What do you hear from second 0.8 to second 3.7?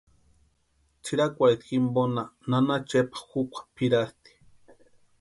Tsʼirakwarhita jimponha nana Chepa jukwa